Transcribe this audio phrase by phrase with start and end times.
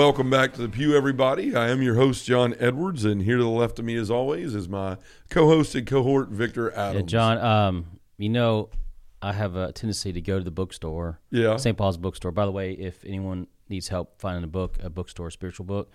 [0.00, 1.54] Welcome back to the Pew, everybody.
[1.54, 4.54] I am your host, John Edwards, and here to the left of me, as always,
[4.54, 4.96] is my
[5.28, 7.12] co-host and cohort, Victor Adams.
[7.12, 7.86] Yeah, John, um,
[8.16, 8.70] you know,
[9.20, 11.20] I have a tendency to go to the bookstore.
[11.30, 11.58] Yeah.
[11.58, 11.76] St.
[11.76, 12.32] Paul's bookstore.
[12.32, 15.90] By the way, if anyone needs help finding a book, a bookstore, a spiritual book,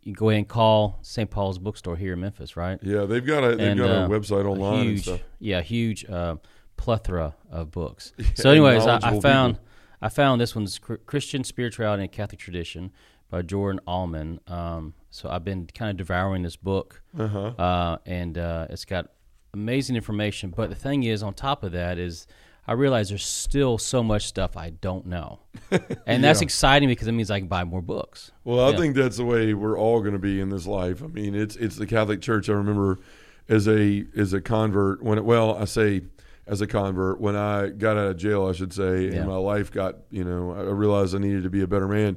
[0.00, 1.30] you can go ahead and call St.
[1.30, 2.78] Paul's bookstore here in Memphis, right?
[2.82, 5.20] Yeah, they've got a they've And, got uh, a website online and huge, stuff.
[5.38, 6.36] Yeah, huge uh,
[6.78, 8.14] plethora of books.
[8.36, 9.68] so, anyways, I, I found people.
[10.00, 12.92] I found this one's Christian Spirituality and Catholic Tradition
[13.34, 14.38] by Jordan Aumann.
[14.48, 17.48] Um, so I've been kind of devouring this book, Uh-huh.
[17.58, 19.10] uh, and uh, it's got
[19.52, 20.50] amazing information.
[20.56, 22.28] But the thing is, on top of that, is
[22.68, 25.40] I realize there's still so much stuff I don't know,
[26.06, 26.44] and that's Yeah.
[26.44, 28.30] exciting because it means I can buy more books.
[28.44, 28.76] Well, I Yeah.
[28.76, 31.02] think that's the way we're all going to be in this life.
[31.02, 32.48] I mean, it's it's the Catholic Church.
[32.48, 33.00] I remember
[33.48, 36.02] as a as a convert when it, well, I say
[36.46, 39.18] as a convert when I got out of jail, I should say, Yeah.
[39.18, 42.16] and my life got you know I realized I needed to be a better man.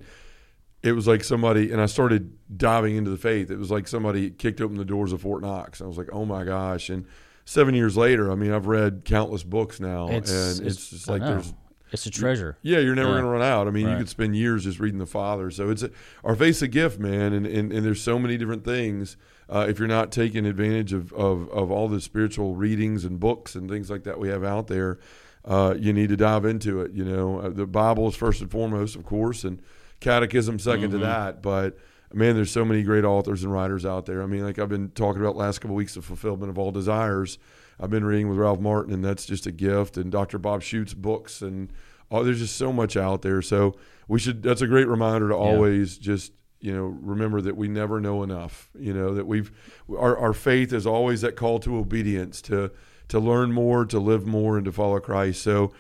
[0.83, 3.50] It was like somebody, and I started diving into the faith.
[3.50, 5.81] It was like somebody kicked open the doors of Fort Knox.
[5.81, 6.89] I was like, oh my gosh!
[6.89, 7.06] And
[7.45, 11.53] seven years later, I mean, I've read countless books now, and it's, just like there's
[11.92, 12.58] it's a treasure.
[12.61, 13.14] yeah, you're never Yeah.
[13.16, 13.67] going to run out.
[13.67, 15.50] I mean, you could spend years just reading the Father.
[15.50, 15.89] So it's a,
[16.23, 19.16] our faith's a gift, man, and, and, and there's so many different things.
[19.50, 23.55] Uh, if you're not taking advantage of, of, of all the spiritual readings and books
[23.55, 25.00] and things like that we have out there,
[25.45, 26.92] uh, you need to dive into it.
[26.92, 29.61] You know, uh, the Bible is first and foremost, of course, and
[30.00, 30.92] Catechism 2nd Mm-hmm.
[30.92, 31.42] to that.
[31.42, 31.78] But
[32.14, 34.22] man, there's so many great authors and writers out there.
[34.23, 36.72] I mean, like I've been talking about last couple of weeks, of fulfillment of all
[36.72, 37.38] desires.
[37.80, 39.98] I've been reading with Ralph Martin, and that's just a gift.
[39.98, 40.39] And Dr.
[40.39, 41.72] Bob Schuchts' books, and
[42.09, 43.42] oh, there's just so much out there.
[43.42, 43.76] So
[44.08, 44.42] we should.
[44.42, 48.70] That's a great reminder to always just you know remember that we never know enough.
[48.80, 49.52] You know that we've
[49.95, 52.72] our our faith is always that call to obedience to
[53.10, 55.43] to learn more, to live more, and to follow Christ.
[55.43, 55.72] So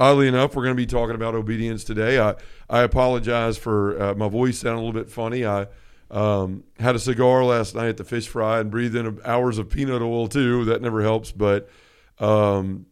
[0.00, 2.18] oddly enough, we're going to be talking about obedience today.
[2.18, 2.34] I
[2.68, 5.44] I apologize for uh, my voice sounding a little bit funny.
[5.44, 5.66] I
[6.10, 9.68] um, had a cigar last night at the fish fry and breathed in hours of
[9.68, 10.64] peanut oil too.
[10.64, 11.30] That never helps.
[11.30, 11.68] But
[12.18, 12.86] um,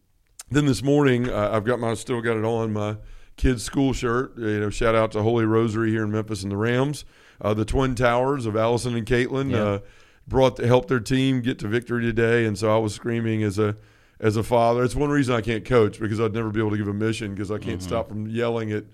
[0.49, 2.97] then this morning, uh, I've got my still got it on my
[3.35, 4.37] kids' school shirt.
[4.37, 7.03] You know, shout out to Holy Rosary here in Memphis and the Rams,
[7.41, 9.51] uh, the Twin Towers of Allison and Caitlin.
[9.51, 9.63] Yeah.
[9.63, 9.79] Uh,
[10.27, 13.57] brought to help their team get to victory today, and so I was screaming as
[13.57, 13.75] a
[14.19, 14.83] as a father.
[14.83, 17.33] It's one reason I can't coach because I'd never be able to give a mission
[17.33, 18.85] because I can't stop from yelling at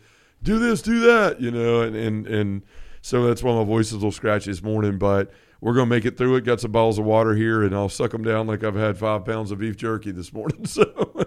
[0.43, 2.61] do this, do that, you know, and and and
[3.01, 5.31] so that's why my voice is a little scratchy this morning, but.
[5.61, 6.43] We're gonna make it through it.
[6.43, 9.25] Got some bottles of water here, and I'll suck them down like I've had five
[9.25, 10.65] pounds of beef jerky this morning.
[10.67, 11.25] So,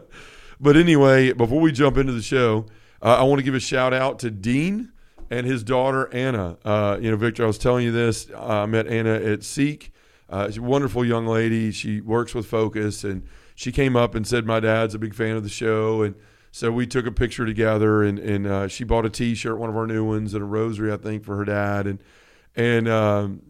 [0.60, 2.66] but anyway, before we jump into the show,
[3.02, 4.92] uh, I want to give a shout out to Dean
[5.30, 6.58] and his daughter Anna.
[6.64, 8.28] Uh, you know, Victor, I was telling you this.
[8.36, 9.92] I met Anna at Seek.
[10.28, 11.70] Uh, she's a wonderful young lady.
[11.70, 13.26] She works with Focus, and
[13.58, 16.14] she came up and said, "My dad's a big fan of the show," and
[16.52, 18.04] so we took a picture together.
[18.04, 20.92] And and uh, she bought a T-shirt, one of our new ones, and a rosary,
[20.92, 21.88] I think, for her dad.
[21.88, 22.00] And
[22.54, 23.42] and um,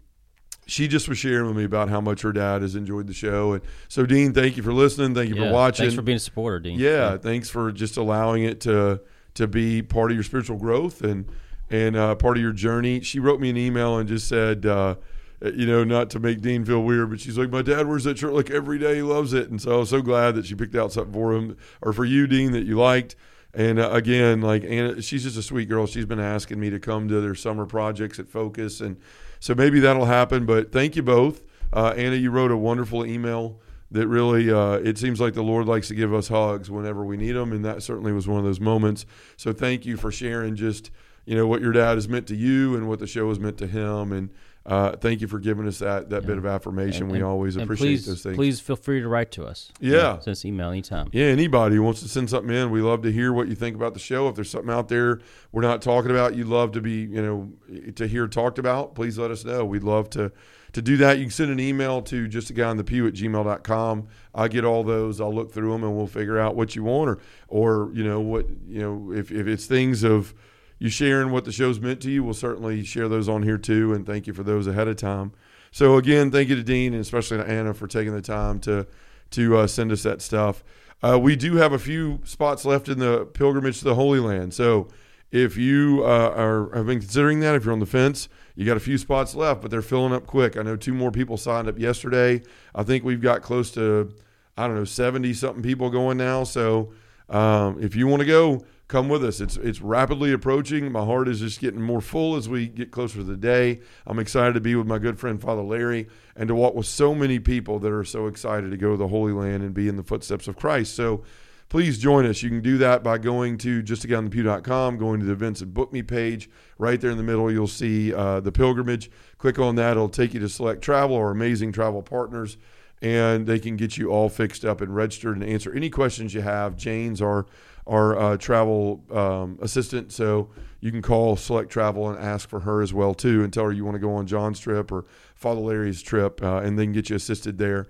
[0.66, 3.52] she just was sharing with me about how much her dad has enjoyed the show.
[3.52, 5.14] And so, Dean, thank you for listening.
[5.14, 5.48] Thank you Yeah.
[5.48, 5.84] for watching.
[5.84, 6.78] Thanks for being a supporter, Dean.
[6.78, 9.02] Yeah, thanks for just allowing it to
[9.34, 11.26] to be part of your spiritual growth and
[11.68, 13.02] and uh, part of your journey.
[13.02, 14.94] She wrote me an email and just said, uh,
[15.42, 18.18] you know, not to make Dean feel weird, but she's like, my dad wears that
[18.18, 18.96] shirt like every day.
[18.96, 21.32] He loves it, and so I was so glad that she picked out something for
[21.32, 23.14] him or for you, Dean, that you liked.
[23.54, 25.86] And uh, again, like Anna, she's just a sweet girl.
[25.86, 28.98] She's been asking me to come to their summer projects at Focus, and
[29.40, 30.44] so maybe that'll happen.
[30.44, 32.16] But thank you both, uh, Anna.
[32.16, 33.60] You wrote a wonderful email
[33.90, 37.16] that really uh, it seems like the Lord likes to give us hugs whenever we
[37.16, 39.06] need them, and that certainly was one of those moments.
[39.36, 40.90] So thank you for sharing just
[41.24, 43.58] you know what your dad has meant to you and what the show has meant
[43.58, 44.30] to him, and
[44.68, 47.04] uh, thank you for giving us that that bit of affirmation.
[47.04, 48.36] And- we and- always appreciate please, those things.
[48.36, 49.72] Please feel free to write to us.
[49.80, 50.18] Yeah.
[50.18, 51.08] Send us email anytime.
[51.10, 53.74] Yeah, anybody who wants to send something in, we love to hear what you think
[53.74, 54.28] about the show.
[54.28, 55.20] If there's something out there
[55.52, 57.52] we're not talking about, you'd love to be, you know,
[57.94, 59.64] to hear talked about, please let us know.
[59.64, 60.30] We'd love to
[60.72, 61.16] to do that.
[61.16, 64.06] You can send an email to just a guy on the pew at gmail.com.
[64.34, 65.18] I get all those.
[65.18, 68.20] I'll look through them and we'll figure out what you want or or, you know,
[68.20, 70.34] what you know, if, if it's things of
[70.78, 73.92] you sharing what the show's meant to you, we'll certainly share those on here too.
[73.92, 75.32] And thank you for those ahead of time.
[75.70, 78.86] So again, thank you to Dean and especially to Anna for taking the time to
[79.30, 80.64] to uh, send us that stuff.
[81.02, 84.54] Uh, we do have a few spots left in the pilgrimage to the Holy Land.
[84.54, 84.88] So
[85.30, 88.76] if you uh, are have been considering that, if you're on the fence, You got
[88.76, 90.56] a few spots left, but they're filling up quick.
[90.56, 92.42] I know two more people signed up yesterday.
[92.74, 94.12] I think we've got close to,
[94.56, 96.42] I don't know, 70 something people going now.
[96.42, 96.92] So
[97.28, 99.40] um, if you want to go, come with us.
[99.40, 100.90] It's it's rapidly approaching.
[100.90, 103.80] My heart is just getting more full as we get closer to the day.
[104.06, 107.14] I'm excited to be with my good friend Father Larry and to walk with so
[107.14, 109.96] many people that are so excited to go to the Holy Land and be in
[109.96, 110.94] the footsteps of Christ.
[110.94, 111.22] So
[111.68, 112.42] please join us.
[112.42, 116.02] You can do that by going to justaguyonthepew.com, going to the events and book me
[116.02, 116.48] page.
[116.78, 119.10] Right there in the middle, you'll see uh, the pilgrimage.
[119.36, 119.92] Click on that.
[119.92, 122.56] It'll take you to select travel or amazing travel partners,
[123.02, 126.40] and they can get you all fixed up and registered and answer any questions you
[126.40, 126.76] have.
[126.76, 127.46] Jane's our
[127.88, 130.50] our uh, travel um, assistant, so
[130.80, 133.72] you can call Select Travel and ask for her as well too, and tell her
[133.72, 135.04] you want to go on John's trip or
[135.34, 137.86] Father Larry's trip, uh, and then get you assisted there.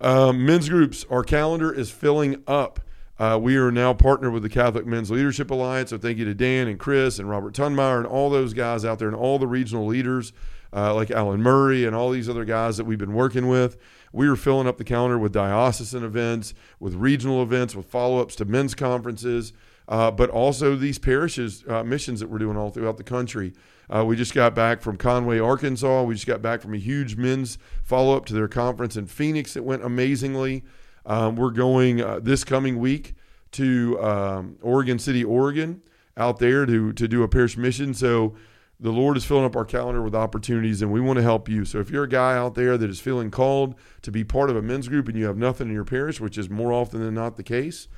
[0.00, 2.80] Um, men's groups, our calendar is filling up.
[3.18, 5.90] Uh, we are now partnered with the Catholic Men's Leadership Alliance.
[5.90, 8.98] So thank you to Dan and Chris and Robert Tunmeyer and all those guys out
[8.98, 10.34] there and all the regional leaders
[10.72, 13.78] uh, like Alan Murray and all these other guys that we've been working with.
[14.16, 18.34] We were filling up the calendar with diocesan events, with regional events, with follow ups
[18.36, 19.52] to men's conferences,
[19.88, 23.52] uh, but also these parishes uh, missions that we're doing all throughout the country.
[23.94, 26.02] Uh, we just got back from Conway, Arkansas.
[26.04, 29.52] We just got back from a huge men's follow up to their conference in Phoenix
[29.52, 30.64] that went amazingly.
[31.04, 33.16] Um, we're going uh, this coming week
[33.52, 35.82] to um, Oregon City, Oregon,
[36.16, 37.92] out there to to do a parish mission.
[37.92, 38.34] So
[38.78, 41.64] the Lord is filling up our calendar with opportunities, and we want to help you.
[41.64, 44.56] So if you're a guy out there that is feeling called to be part of
[44.56, 47.14] a men's group and you have nothing in your parish, which is more often than
[47.14, 47.88] not the case,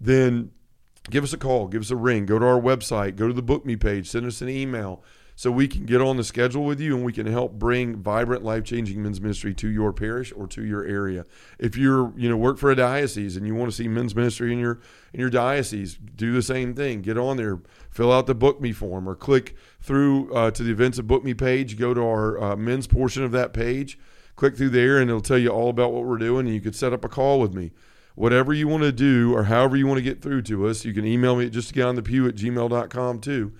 [0.00, 0.52] then
[1.10, 3.42] give us a call, give us a ring, go to our website, go to the
[3.42, 5.02] book me page, send us an email
[5.38, 8.42] so we can get on the schedule with you and we can help bring vibrant
[8.42, 11.24] life-changing men's ministry to your parish or to your area.
[11.60, 14.52] If you're you know work for a diocese and you want to see men's ministry
[14.52, 14.80] in your
[15.12, 17.02] in your diocese do the same thing.
[17.02, 20.72] Get on there fill out the book me form or click through uh, to the
[20.72, 21.78] events of book me page.
[21.78, 23.96] Go to our uh, men's portion of that page.
[24.34, 26.74] Click through there and it'll tell you all about what we're doing and you could
[26.74, 27.70] set up a call with me.
[28.16, 30.92] Whatever you want to do or however you want to get through to us you
[30.92, 33.52] can email me at just get on the pew at gmail.com too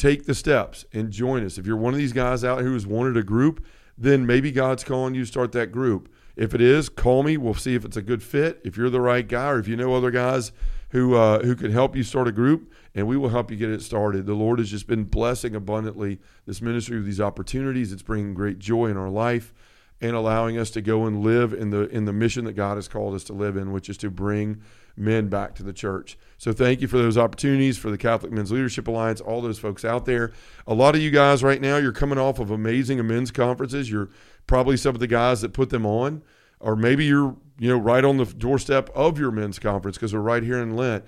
[0.00, 1.58] take the steps and join us.
[1.58, 3.64] If you're one of these guys out here who's wanted a group,
[3.98, 6.10] then maybe God's calling you to start that group.
[6.36, 7.36] If it is, call me.
[7.36, 8.60] We'll see if it's a good fit.
[8.64, 10.52] If you're the right guy, or if you know other guys
[10.88, 13.68] who uh, who can help you start a group, and we will help you get
[13.68, 14.24] it started.
[14.24, 17.92] The Lord has just been blessing abundantly this ministry with these opportunities.
[17.92, 19.52] It's bringing great joy in our life
[20.00, 22.88] and allowing us to go and live in the in the mission that God has
[22.88, 24.62] called us to live in, which is to bring
[24.96, 26.18] men back to the church.
[26.38, 29.84] So thank you for those opportunities for the Catholic Men's Leadership Alliance, all those folks
[29.84, 30.32] out there.
[30.66, 33.90] A lot of you guys right now, you're coming off of amazing men's conferences.
[33.90, 34.10] You're
[34.46, 36.22] probably some of the guys that put them on,
[36.58, 40.20] or maybe you're you know right on the doorstep of your men's conference because we're
[40.20, 41.04] right here in Lent.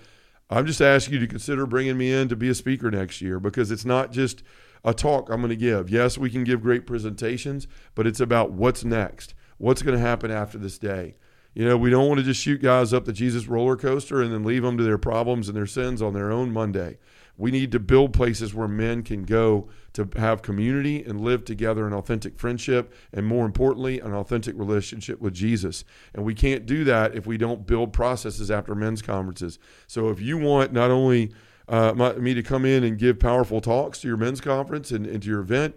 [0.50, 3.41] I'm just asking you to consider bringing me in to be a speaker next year
[3.41, 4.43] because it's not just
[4.84, 5.90] a talk I'm going to give.
[5.90, 9.34] Yes, we can give great presentations, but it's about what's next.
[9.58, 11.17] What's going to happen after this day?
[11.55, 14.32] You know, we don't want to just shoot guys up the Jesus roller coaster and
[14.32, 16.99] then leave them to their problems and their sins on their own Monday.
[17.37, 21.87] We need to build places where men can go to have community and live together
[21.87, 25.85] in authentic friendship and, more importantly, an authentic relationship with Jesus.
[26.14, 29.58] And we can't do that if we don't build processes after men's conferences.
[29.87, 31.32] So if you want not only
[31.69, 35.06] uh, my, me to come in and give powerful talks to your men's conference and,
[35.06, 35.76] and to your event,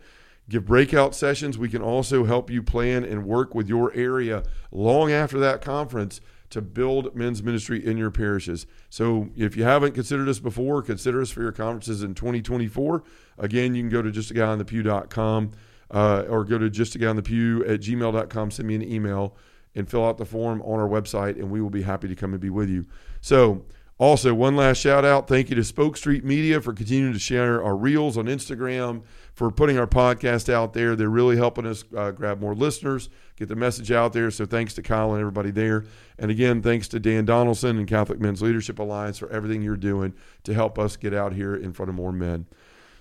[0.50, 1.58] give breakout sessions.
[1.58, 6.22] We can also help you plan and work with your area long after that conference
[6.52, 8.66] to build men's ministry in your parishes.
[8.90, 13.04] So if you haven't considered us before, consider us for your conferences in 2024.
[13.38, 15.52] Again, you can go to justaguyonthepew.com
[15.92, 19.36] uh, or go to justaguyonthepew at gmail.com, send me an email
[19.76, 22.32] and fill out the form on our website, and we will be happy to come
[22.32, 22.86] and be with you.
[23.22, 23.66] So
[23.98, 25.30] also, one last shout out.
[25.30, 29.50] Thank you to Spoke Street Media for continuing to share our reels on Instagram, for
[29.50, 30.98] putting our podcast out there.
[30.98, 34.30] They're really helping us uh, grab more listeners, get the message out there.
[34.32, 35.86] So thanks to Kyle and everybody there.
[36.20, 40.14] And again, thanks to Dan Donaldson and Catholic Men's Leadership Alliance for everything you're doing
[40.44, 42.48] to help us get out here in front of more men.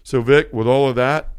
[0.05, 1.34] So, Vic, with all of that,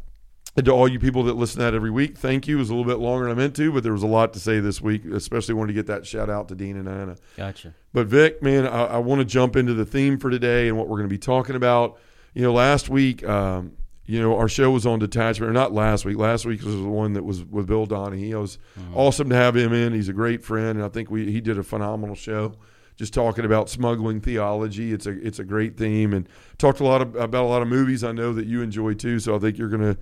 [0.56, 2.56] and to all you people that listen to that every week, thank you.
[2.56, 4.32] It was a little bit longer than I meant to, but there was a lot
[4.32, 7.16] to say this week, especially wanted to get that shout out to Dean and Anna.
[7.36, 7.74] Gotcha.
[7.92, 10.88] But Vic, man, I, I want to jump into the theme for today and what
[10.88, 11.98] we're going to be talking about.
[12.32, 13.72] You know, last week, um,
[14.06, 16.16] you know, our show was on detachment, or not last week.
[16.16, 18.36] Last week was the one that was with Bill Donahue.
[18.36, 18.96] It was mm-hmm.
[18.96, 19.92] awesome to have him in.
[19.92, 22.54] He's a great friend, and I think we he did a phenomenal show
[22.96, 24.92] just talking about smuggling theology.
[24.92, 27.68] It's a it's a great theme, and talked a lot of, about a lot of
[27.68, 29.18] movies I know that you enjoy too.
[29.18, 29.96] So I think you're gonna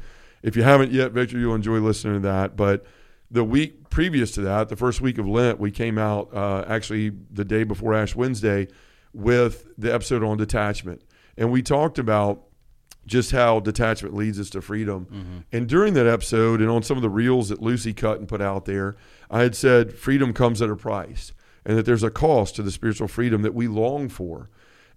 [0.45, 2.55] if you haven't yet, Victor, you'll enjoy listening to that.
[2.55, 2.85] But
[3.31, 7.13] the week previous to that, the first week of Lent, we came out uh, actually
[7.33, 8.69] the day before Ash Wednesday
[9.15, 11.03] with the episode on detachment.
[11.39, 12.43] And we talked about
[13.07, 15.45] just how detachment leads us to freedom.
[15.51, 18.43] And during that episode, and on some of the reels that Lucy cut and put
[18.43, 18.97] out there,
[19.31, 21.33] I had said freedom comes at a price,
[21.65, 24.51] and that there's a cost to the spiritual freedom that we long for.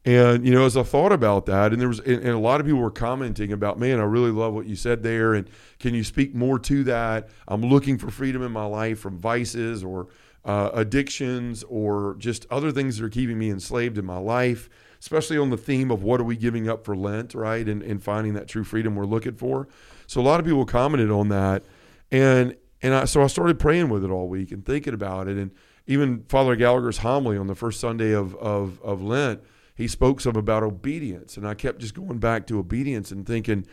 [0.07, 2.61] And you know, as I thought about that, and there was, and, and a lot
[2.61, 5.49] of people were commenting about, man, I really love what you said there, and
[5.79, 7.27] can you speak more to that?
[7.45, 10.07] I'm looking for freedom in my life from vices or
[10.45, 14.69] uh, addictions or just other things that are keeping me enslaved in my life.
[14.97, 17.67] Especially on the theme of what are we giving up for Lent, right?
[17.67, 19.67] And, and finding that true freedom we're looking for.
[20.07, 21.63] So a lot of people commented on that,
[22.11, 25.35] and and I, so I started praying with it all week and thinking about it.
[25.35, 25.51] And
[25.85, 29.41] even Father Gallagher's homily on the first Sunday of of, of Lent
[29.77, 31.37] he spoke some about obedience.
[31.37, 33.67] And I kept just going back to obedience and thinking,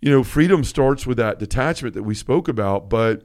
[0.00, 3.22] you know, freedom starts with that detachment that we spoke about, but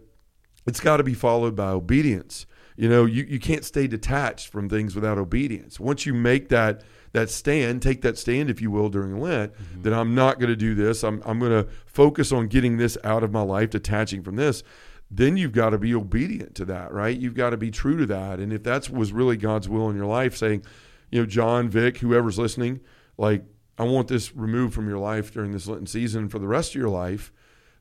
[0.67, 2.45] it's got to be followed by obedience.
[2.77, 5.79] You know, you, you can't stay detached from things without obedience.
[5.79, 6.83] Once you make that
[7.13, 9.83] that stand, take that stand, if you will, during Lent, mm-hmm.
[9.83, 11.01] that I'm not going to do this.
[11.01, 14.63] I'm, I'm going to focus on getting this out of my life, detaching from this.
[15.09, 17.17] Then you've got to be obedient to that, right?
[17.17, 18.39] You've got to be true to that.
[18.39, 20.63] And if that was really God's will in your life, saying,
[21.11, 22.81] you know, John, Vic, whoever's listening,
[23.17, 23.43] like,
[23.77, 26.75] I want this removed from your life during this Lenten season for the rest of
[26.75, 27.31] your life,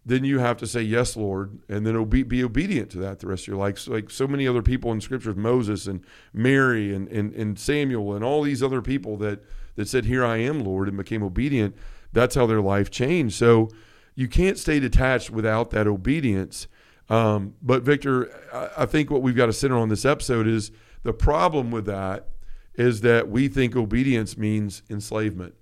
[0.06, 3.26] then you have to say, Yes, Lord, and then obe- be obedient to that the
[3.26, 3.78] rest of your life.
[3.78, 8.14] So, like so many other people in scriptures, Moses and Mary and, and, and Samuel
[8.14, 9.40] and all these other people that,
[9.76, 11.76] that said, Here I am, Lord, and became obedient.
[12.12, 13.36] That's how their life changed.
[13.36, 13.70] So
[14.14, 16.68] you can't stay detached without that obedience.
[17.08, 20.70] Um, but, Victor, I, I think what we've got to center on this episode is
[21.02, 22.28] the problem with that
[22.76, 25.54] is that we think obedience means enslavement.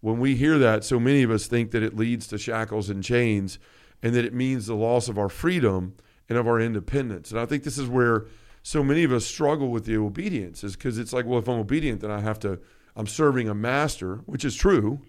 [0.00, 3.02] When we hear that, so many of us think that it leads to shackles and
[3.02, 3.58] chains
[4.02, 5.94] and that it means the loss of our freedom
[6.28, 7.30] and of our independence.
[7.30, 8.26] And I think this is where
[8.62, 11.58] so many of us struggle with the obedience is because it's like, well, if I'm
[11.58, 12.58] obedient, then I have to,
[12.94, 15.00] I'm serving a master, which is true,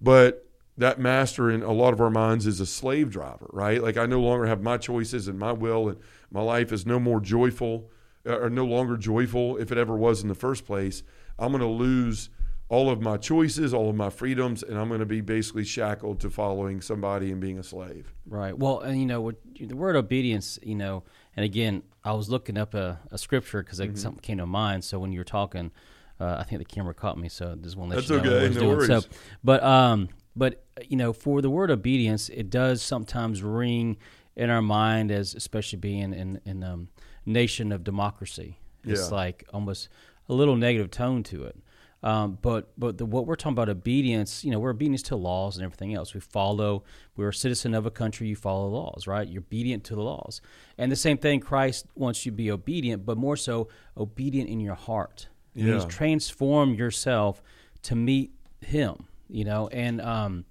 [0.00, 3.82] but that master in a lot of our minds is a slave driver, right?
[3.82, 5.98] Like I no longer have my choices and my will, and
[6.30, 7.90] my life is no more joyful
[8.26, 11.02] are no longer joyful if it ever was in the first place,
[11.38, 12.30] I'm going to lose
[12.68, 16.20] all of my choices, all of my freedoms, and I'm going to be basically shackled
[16.20, 18.14] to following somebody and being a slave.
[18.26, 18.56] Right.
[18.56, 21.02] Well, and you know, the word obedience, you know,
[21.36, 23.96] and again, I was looking up a, a scripture because mm-hmm.
[23.96, 24.84] something came to mind.
[24.84, 25.72] So when you were talking,
[26.20, 28.30] uh, I think the camera caught me, so this to let That's you know okay.
[28.30, 28.76] what I was no doing.
[28.76, 29.04] Worries.
[29.04, 29.10] So,
[29.42, 33.96] but um, but you know, for the word obedience, it does sometimes ring
[34.36, 36.88] in our mind as especially being in in um,
[37.26, 38.58] nation of democracy.
[38.84, 39.16] It's yeah.
[39.16, 39.88] like almost
[40.28, 41.56] a little negative tone to it.
[42.02, 45.56] Um, but but the, what we're talking about obedience, you know, we're obedience to laws
[45.56, 46.14] and everything else.
[46.14, 46.82] We follow.
[47.14, 48.26] We're a citizen of a country.
[48.28, 49.28] You follow laws, right?
[49.28, 50.40] You're obedient to the laws.
[50.78, 54.60] And the same thing, Christ wants you to be obedient, but more so obedient in
[54.60, 55.28] your heart.
[55.54, 55.84] Yeah.
[55.88, 57.42] Transform yourself
[57.82, 59.06] to meet Him.
[59.28, 60.46] You know, and um,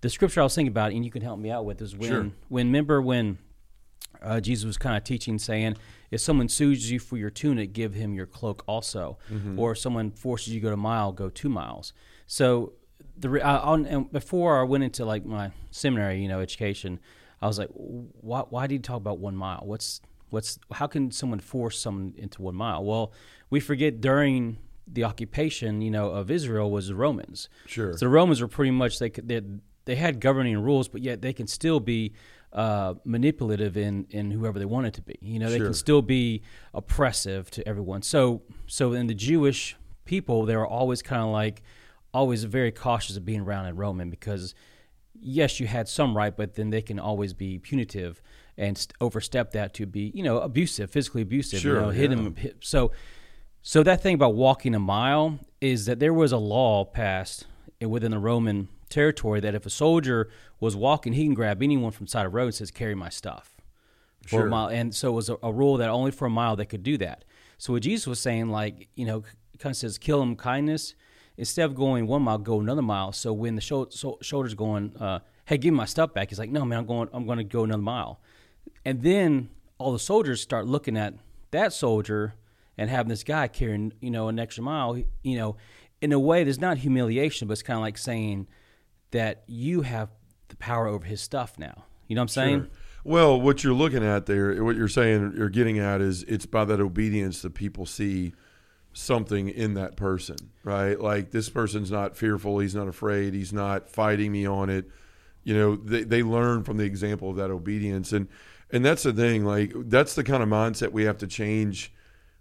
[0.00, 2.10] the scripture I was thinking about, and you can help me out with, is when
[2.10, 2.30] sure.
[2.48, 3.38] when remember when
[4.20, 5.76] uh, Jesus was kind of teaching, saying,
[6.10, 9.18] if someone sues you for your tunic, give him your cloak also.
[9.30, 9.58] Mm-hmm.
[9.58, 11.92] Or if someone forces you to go a mile, go two miles.
[12.26, 12.72] So
[13.16, 17.00] the I, and before I went into like my seminary, you know, education,
[17.40, 19.62] I was like, why, why did you talk about one mile?
[19.64, 20.00] What's
[20.30, 22.84] what's how can someone force someone into one mile?
[22.84, 23.12] Well,
[23.50, 27.48] we forget during the occupation, you know, of Israel was the Romans.
[27.66, 27.92] Sure.
[27.92, 29.42] So the Romans were pretty much they they
[29.84, 32.12] they had governing rules, but yet they can still be
[32.52, 35.18] uh, manipulative in in whoever they want it to be.
[35.20, 36.42] You know, they can still be
[36.74, 38.02] oppressive to everyone.
[38.02, 41.62] So so in the Jewish people, they were always kind of like
[42.14, 44.54] always very cautious of being around in Roman because
[45.20, 48.22] yes, you had some right, but then they can always be punitive
[48.56, 51.60] and st- overstep that to be you know abusive, physically abusive.
[51.60, 51.96] Sure, you know, yeah.
[51.96, 52.36] hit them.
[52.36, 52.92] Hit, so
[53.62, 57.46] so that thing about walking a mile is that there was a law passed
[57.80, 60.30] within the Roman territory that if a soldier
[60.60, 62.94] was walking, he can grab anyone from the side of the road and says, "Carry
[62.94, 63.54] my stuff."
[64.22, 64.46] For sure.
[64.46, 66.66] a mile, and so it was a, a, rule that only for a mile they
[66.66, 67.24] could do that.
[67.56, 69.22] So what Jesus was saying, like you know,
[69.58, 70.94] kind of says, "Kill him kindness."
[71.36, 73.12] Instead of going one mile, go another mile.
[73.12, 76.38] So when the sho- so, shoulder's going, uh, "Hey, give me my stuff back," he's
[76.38, 77.08] like, "No, man, I'm going.
[77.12, 78.20] I'm going to go another mile."
[78.84, 81.14] And then all the soldiers start looking at
[81.52, 82.34] that soldier
[82.76, 85.00] and having this guy carrying, you know, an extra mile.
[85.22, 85.56] You know,
[86.00, 88.46] in a way, there's not humiliation, but it's kind of like saying
[89.10, 90.10] that you have
[90.48, 91.84] the power over his stuff now.
[92.06, 92.60] You know what I'm saying?
[92.60, 92.68] Sure.
[93.04, 96.64] Well, what you're looking at there, what you're saying, you're getting at is it's by
[96.66, 98.32] that obedience that people see
[98.92, 101.00] something in that person, right?
[101.00, 104.90] Like this person's not fearful, he's not afraid, he's not fighting me on it.
[105.44, 108.12] You know, they, they learn from the example of that obedience.
[108.12, 108.28] And
[108.70, 111.92] and that's the thing, like that's the kind of mindset we have to change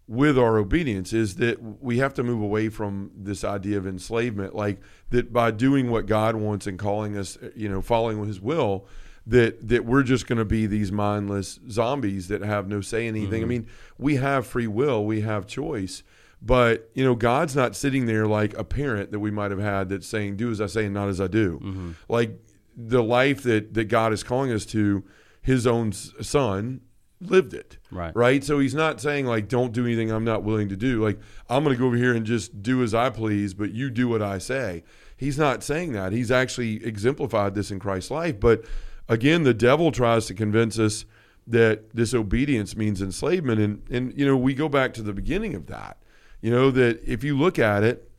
[0.07, 4.55] with our obedience is that we have to move away from this idea of enslavement
[4.55, 8.87] like that by doing what God wants and calling us you know following his will
[9.27, 13.15] that that we're just going to be these mindless zombies that have no say in
[13.15, 13.41] anything.
[13.41, 13.43] Mm-hmm.
[13.43, 16.01] I mean, we have free will, we have choice,
[16.41, 19.89] but you know, God's not sitting there like a parent that we might have had
[19.89, 21.91] that's saying, "Do as I say and not as I do." Mm-hmm.
[22.07, 22.39] Like
[22.75, 25.03] the life that that God is calling us to,
[25.41, 26.81] His own Son
[27.19, 27.77] lived it.
[27.91, 28.15] Right.
[28.15, 28.43] Right.
[28.43, 31.19] So He's not saying like, "Don't do anything I'm not willing to do." Like
[31.49, 34.07] I'm going to go over here and just do as I please, but you do
[34.07, 34.83] what I say.
[35.15, 36.13] He's not saying that.
[36.13, 38.63] He's actually exemplified this in Christ's life, but
[39.09, 41.05] again, the devil tries to convince us
[41.47, 43.59] that disobedience means enslavement.
[43.59, 45.97] And, and you know, we go back to the beginning of that.
[46.41, 48.11] You know, that if you look at it,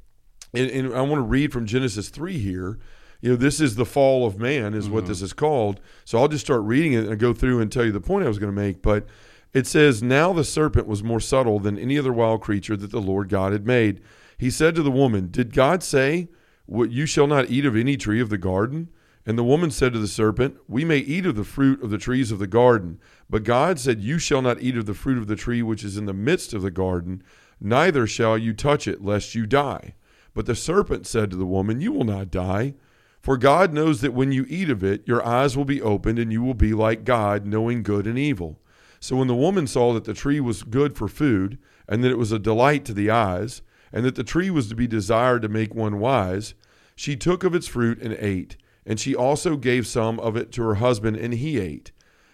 [0.55, 2.79] and, and I want to read from Genesis 3 here.
[3.21, 4.95] You know, this is the fall of man, is mm-hmm.
[4.95, 5.81] what this is called.
[6.05, 8.29] So I'll just start reading it and go through and tell you the point I
[8.29, 8.81] was going to make.
[8.81, 9.07] But
[9.53, 13.01] it says, Now the serpent was more subtle than any other wild creature that the
[13.01, 14.01] Lord God had made.
[14.37, 16.29] He said to the woman, Did God say,
[16.67, 18.89] what, You shall not eat of any tree of the garden?
[19.27, 21.99] And the woman said to the serpent, We may eat of the fruit of the
[21.99, 23.01] trees of the garden.
[23.29, 25.97] But God said, You shall not eat of the fruit of the tree which is
[25.97, 27.23] in the midst of the garden,
[27.61, 29.95] neither shall you touch it, lest you die.
[30.35, 32.75] But the serpent said to the woman, You will not die.
[33.21, 36.33] For God knows that when you eat of it, your eyes will be opened, and
[36.33, 38.61] you will be like God, knowing good and evil.
[39.01, 41.59] So when the woman saw that the tree was good for food,
[41.89, 44.75] and that it was a delight to the eyes, and that the tree was to
[44.75, 46.55] be desired to make one wise,
[46.95, 48.57] she took of its fruit and ate.
[48.85, 51.93] And she also gave some of it to her husband, and he ate.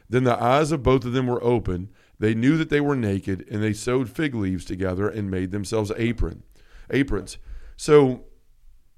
[0.09, 1.91] Then the eyes of both of them were open.
[2.19, 5.93] They knew that they were naked, and they sewed fig leaves together and made themselves
[5.97, 6.45] apron,
[6.91, 7.39] aprons.
[7.77, 8.25] So,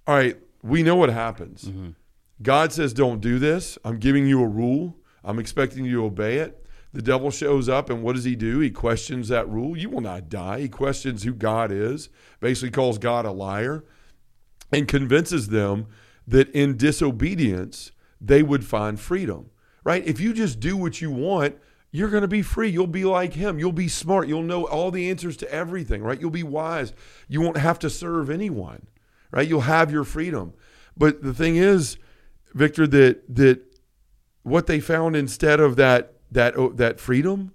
[0.06, 1.64] all right, we know what happens.
[1.64, 1.90] Mm-hmm.
[2.42, 3.78] God says, Don't do this.
[3.84, 4.96] I'm giving you a rule.
[5.24, 6.66] I'm expecting you to obey it.
[6.92, 8.60] The devil shows up, and what does he do?
[8.60, 9.76] He questions that rule.
[9.76, 10.60] You will not die.
[10.60, 12.08] He questions who God is,
[12.40, 13.84] basically calls God a liar,
[14.72, 15.88] and convinces them
[16.26, 19.50] that in disobedience they would find freedom,
[19.84, 20.06] right?
[20.06, 21.56] If you just do what you want,
[21.92, 22.68] you're going to be free.
[22.70, 23.58] You'll be like him.
[23.58, 24.28] You'll be smart.
[24.28, 26.20] You'll know all the answers to everything, right?
[26.20, 26.92] You'll be wise.
[27.28, 28.86] You won't have to serve anyone,
[29.30, 29.48] right?
[29.48, 30.54] You'll have your freedom.
[30.96, 31.98] But the thing is,
[32.54, 33.60] Victor, that that
[34.42, 37.52] what they found instead of that that oh, that freedom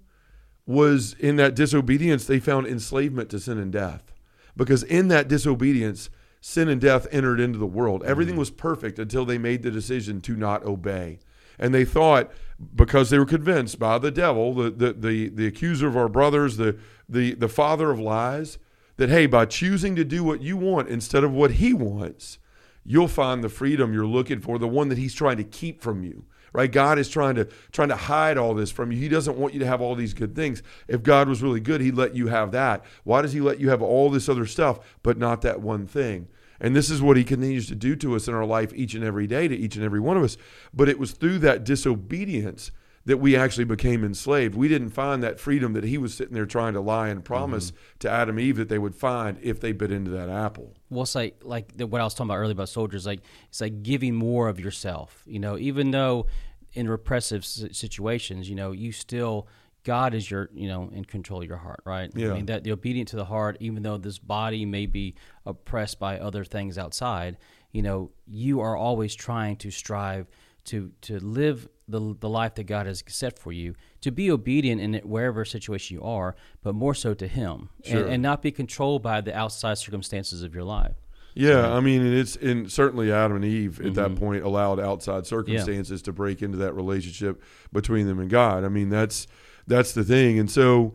[0.66, 4.12] was in that disobedience they found enslavement to sin and death.
[4.56, 8.02] Because in that disobedience, sin and death entered into the world.
[8.04, 8.40] Everything mm-hmm.
[8.40, 11.18] was perfect until they made the decision to not obey.
[11.58, 12.30] And they thought,
[12.74, 16.56] because they were convinced by the devil, the, the, the, the accuser of our brothers,
[16.56, 16.76] the,
[17.08, 18.58] the, the father of lies,
[18.96, 22.38] that, hey, by choosing to do what you want instead of what he wants,
[22.84, 26.02] you'll find the freedom you're looking for, the one that he's trying to keep from
[26.02, 26.70] you right?
[26.70, 28.98] God is trying to trying to hide all this from you.
[28.98, 30.62] He doesn't want you to have all these good things.
[30.88, 32.84] If God was really good, he'd let you have that.
[33.04, 36.28] Why does he let you have all this other stuff but not that one thing?
[36.60, 39.02] And this is what he continues to do to us in our life each and
[39.02, 40.36] every day to each and every one of us.
[40.72, 42.70] But it was through that disobedience
[43.04, 44.54] that we actually became enslaved.
[44.54, 47.70] We didn't find that freedom that he was sitting there trying to lie and promise
[47.70, 47.98] mm-hmm.
[48.00, 50.74] to Adam and Eve that they would find if they bit into that apple.
[50.90, 53.06] Well, it's like like the, what I was talking about earlier about soldiers.
[53.06, 55.22] Like it's like giving more of yourself.
[55.26, 56.26] You know, even though
[56.74, 59.48] in repressive situations, you know, you still
[59.84, 62.10] God is your, you know, in control of your heart, right?
[62.14, 62.30] Yeah.
[62.30, 65.98] I mean, that the obedient to the heart, even though this body may be oppressed
[65.98, 67.36] by other things outside,
[67.72, 70.28] you know, you are always trying to strive
[70.66, 74.80] to to live the the life that God has set for you, to be obedient
[74.80, 78.02] in it, wherever situation you are, but more so to Him, sure.
[78.02, 80.96] and, and not be controlled by the outside circumstances of your life.
[81.34, 83.94] Yeah, so, I mean, it's and certainly Adam and Eve at mm-hmm.
[83.94, 86.04] that point allowed outside circumstances yeah.
[86.04, 88.64] to break into that relationship between them and God.
[88.64, 89.26] I mean, that's
[89.66, 90.38] that's the thing.
[90.38, 90.94] And so,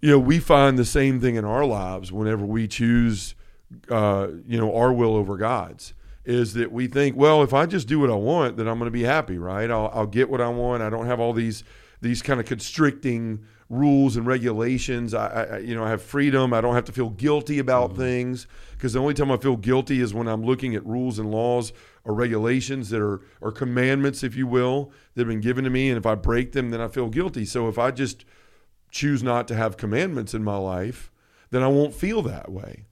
[0.00, 3.34] you know, we find the same thing in our lives whenever we choose,
[3.90, 5.94] uh, you know, our will over God's.
[6.26, 8.88] Is that we think, well, if I just do what I want, then I'm going
[8.88, 9.70] to be happy, right?
[9.70, 10.82] I'll, I'll get what I want.
[10.82, 11.62] I don't have all these
[12.02, 15.14] these kind of constricting rules and regulations.
[15.14, 16.52] I, I, you know, I have freedom.
[16.52, 18.00] I don't have to feel guilty about mm-hmm.
[18.00, 21.30] things because the only time I feel guilty is when I'm looking at rules and
[21.30, 21.72] laws
[22.04, 25.88] or regulations that are or commandments, if you will, that have been given to me.
[25.88, 27.44] And if I break them, then I feel guilty.
[27.44, 28.24] So if I just
[28.90, 31.10] choose not to have commandments in my life,
[31.50, 32.86] then I won't feel that way.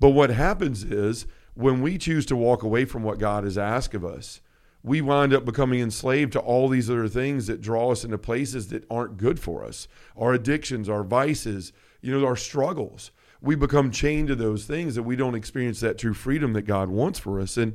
[0.00, 1.26] But what happens is
[1.58, 4.40] when we choose to walk away from what God has asked of us,
[4.84, 8.68] we wind up becoming enslaved to all these other things that draw us into places
[8.68, 13.10] that aren't good for us our addictions, our vices, you know, our struggles.
[13.40, 16.90] We become chained to those things that we don't experience that true freedom that God
[16.90, 17.56] wants for us.
[17.56, 17.74] And,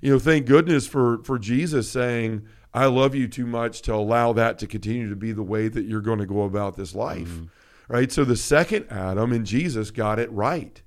[0.00, 4.32] you know, thank goodness for, for Jesus saying, I love you too much to allow
[4.34, 7.28] that to continue to be the way that you're going to go about this life.
[7.28, 7.44] Mm-hmm.
[7.88, 8.12] right?
[8.12, 10.80] So the second Adam and Jesus got it right.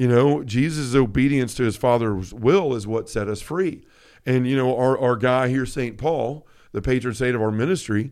[0.00, 3.84] You know, Jesus' obedience to his Father's will is what set us free.
[4.24, 5.98] And, you know, our, our guy here, St.
[5.98, 8.10] Paul, the patron saint of our ministry,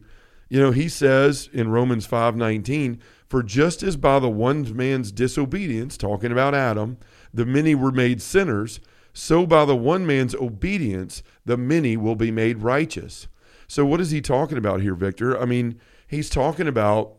[0.50, 5.96] you know, he says in Romans 5:19, "For just as by the one man's disobedience,
[5.96, 6.98] talking about Adam,
[7.32, 8.80] the many were made sinners,
[9.14, 13.28] so by the one man's obedience, the many will be made righteous."
[13.66, 15.40] So what is he talking about here, Victor?
[15.40, 17.14] I mean, he's talking about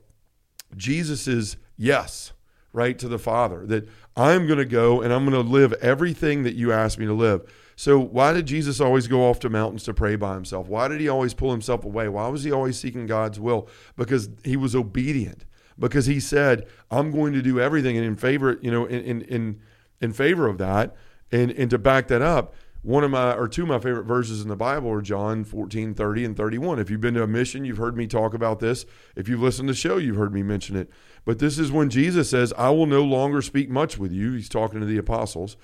[0.77, 2.34] Jesus's yes,
[2.73, 6.43] right to the Father, that I'm going to go and I'm going to live everything
[6.43, 7.41] that you asked me to live.
[7.75, 10.67] So, why did Jesus always go off to mountains to pray by himself?
[10.67, 12.10] Why did he always pull himself away?
[12.10, 13.69] Why was he always seeking God's will?
[13.95, 15.45] Because he was obedient.
[15.79, 19.21] Because he said, "I'm going to do everything," and in favor, you know, in in
[19.21, 19.60] in,
[20.01, 20.93] in favor of that,
[21.32, 24.41] and and to back that up, one of my or two of my favorite verses
[24.41, 26.79] in the Bible are John 14, 30 and 31.
[26.79, 28.85] If you've been to a mission, you've heard me talk about this.
[29.15, 30.89] If you've listened to the show, you've heard me mention it.
[31.25, 34.33] But this is when Jesus says, I will no longer speak much with you.
[34.33, 35.57] He's talking to the apostles.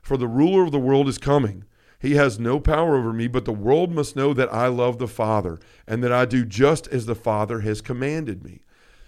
[0.00, 1.64] For the ruler of the world is coming.
[2.00, 5.06] He has no power over me, but the world must know that I love the
[5.06, 8.62] Father and that I do just as the Father has commanded me.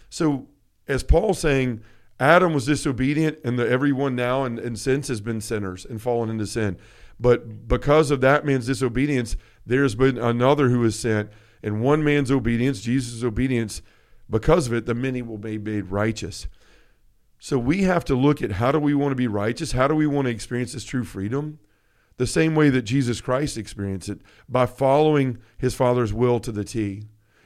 [0.08, 0.46] So,
[0.86, 1.82] as Paul's saying,
[2.20, 6.30] Adam was disobedient, and the, everyone now and, and since has been sinners and fallen
[6.30, 6.76] into sin.
[7.24, 11.30] But because of that man's disobedience, there's been another who is sent,
[11.62, 13.80] and one man's obedience, Jesus' obedience,
[14.28, 16.48] because of it, the many will be made righteous.
[17.38, 19.72] So we have to look at how do we want to be righteous?
[19.72, 21.60] How do we want to experience this true freedom?
[22.18, 26.62] The same way that Jesus Christ experienced it by following his Father's will to the
[26.62, 27.04] T.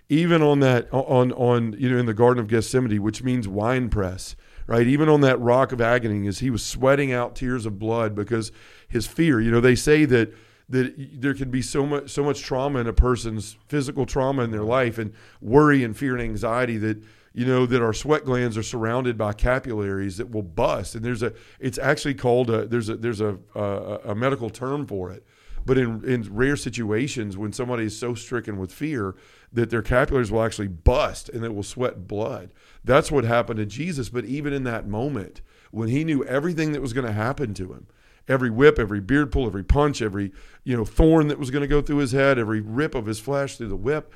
[0.09, 3.91] Even on that on on you know in the Garden of Gethsemane, which means wine
[3.91, 4.35] press,
[4.69, 4.87] right?
[4.87, 8.53] Even on that rock of agony, as he was sweating out tears of blood because
[8.87, 9.41] his fear.
[9.41, 10.33] You know, they say that
[10.69, 14.51] that there can be so much so much trauma in a person's physical trauma in
[14.51, 17.03] their life and worry and fear and anxiety that
[17.33, 21.23] you know that our sweat glands are surrounded by capillaries that will bust and there's
[21.23, 25.25] a it's actually called a there's a there's a a, a medical term for it
[25.69, 29.15] but in in rare situations when somebody is so stricken with fear
[29.53, 32.51] that their capillaries will actually bust and it will sweat blood
[32.83, 36.81] that's what happened to Jesus but even in that moment when he knew everything that
[36.81, 37.87] was going to happen to him
[38.29, 40.33] every whip, every beard pull, every punch, every
[40.65, 43.19] you know thorn that was going to go through his head, every rip of his
[43.19, 44.13] flesh through the whip.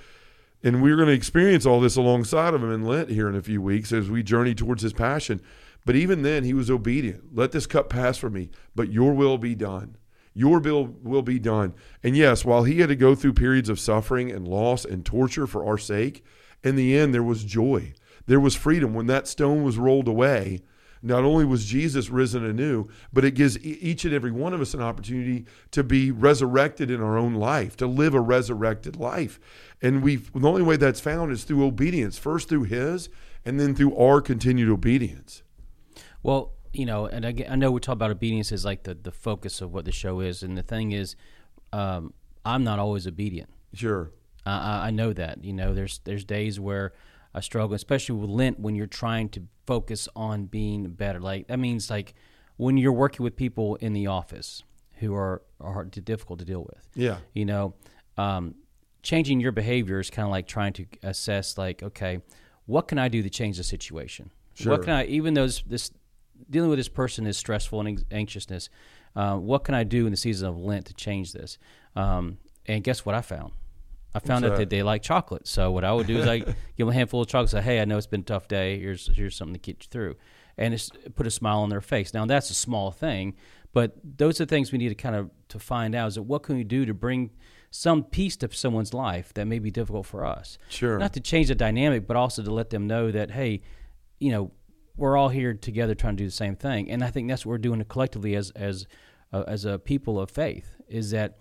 [0.65, 3.43] And we're going to experience all this alongside of him in Lent here in a
[3.43, 5.41] few weeks as we journey towards his passion.
[5.85, 7.35] But even then, he was obedient.
[7.35, 9.97] Let this cup pass from me, but your will be done.
[10.35, 11.75] Your will will be done.
[12.03, 15.47] And yes, while he had to go through periods of suffering and loss and torture
[15.47, 16.25] for our sake,
[16.63, 17.93] in the end, there was joy.
[18.27, 18.95] There was freedom.
[18.95, 20.63] When that stone was rolled away,
[21.03, 24.73] not only was Jesus risen anew, but it gives each and every one of us
[24.73, 29.41] an opportunity to be resurrected in our own life, to live a resurrected life.
[29.83, 33.09] And we the only way that's found is through obedience, first through his
[33.45, 35.43] and then through our continued obedience.
[36.23, 39.13] Well, you know, and I, I know we talk about obedience as like the, the
[39.13, 40.43] focus of what the show is.
[40.43, 41.17] And the thing is,
[41.73, 43.51] um, I'm not always obedient.
[43.75, 44.11] Sure.
[44.45, 45.45] Uh, I know that.
[45.45, 46.93] You know, there's there's days where
[47.35, 51.21] I struggle, especially with Lent when you're trying to focus on being better.
[51.21, 52.15] Like that means like
[52.57, 54.63] when you're working with people in the office
[54.99, 56.89] who are are difficult to deal with.
[56.95, 57.19] Yeah.
[57.35, 57.75] You know,
[58.17, 58.57] um,
[59.03, 62.21] changing your behavior is kind of like trying to assess like, okay,
[62.67, 64.31] what can I do to change the situation?
[64.55, 64.73] Sure.
[64.73, 65.91] What can I, even though this
[66.51, 68.69] dealing with this person is stressful and anxiousness,
[69.15, 71.59] uh, what can I do in the season of Lent to change this?
[71.97, 73.53] Um, and guess what I found?
[74.15, 74.59] I found out that?
[74.59, 75.47] that they like chocolate.
[75.49, 77.51] So what I would do is I give them a handful of chocolate.
[77.51, 78.79] Say, hey, I know it's been a tough day.
[78.79, 80.17] Here's here's something to get you through,
[80.59, 82.13] and it's put a smile on their face.
[82.13, 83.35] Now that's a small thing,
[83.73, 86.09] but those are things we need to kind of to find out.
[86.09, 87.31] Is that what can we do to bring
[87.71, 90.59] some peace to someone's life that may be difficult for us?
[90.69, 90.99] Sure.
[90.99, 93.63] Not to change the dynamic, but also to let them know that hey,
[94.19, 94.53] you know,
[94.97, 96.91] we're all here together trying to do the same thing.
[96.91, 98.87] And I think that's what we're doing collectively as as
[99.33, 100.77] uh, as a people of faith.
[100.89, 101.39] Is that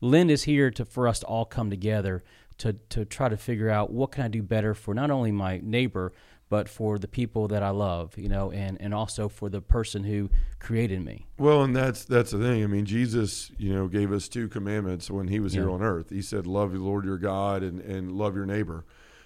[0.00, 2.22] Lynn is here to for us to all come together
[2.58, 5.60] to to try to figure out what can I do better for not only my
[5.62, 6.12] neighbor
[6.52, 10.04] but for the people that I love, you know, and, and also for the person
[10.04, 10.28] who
[10.60, 11.26] created me.
[11.38, 12.62] Well, and that's that's the thing.
[12.62, 15.62] I mean, Jesus, you know, gave us two commandments when he was yeah.
[15.62, 16.10] here on earth.
[16.10, 18.84] He said, Love the Lord your God and, and love your neighbor.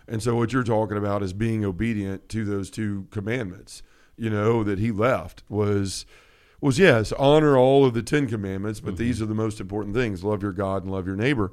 [0.08, 3.82] And so what you're talking about is being obedient to those two commandments,
[4.16, 6.06] you know, that he left was
[6.60, 9.04] was yes, honor all of the Ten Commandments, but mm-hmm.
[9.04, 11.50] these are the most important things love your God and love your neighbor.